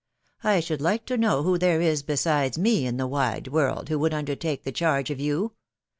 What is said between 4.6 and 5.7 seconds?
the charge of you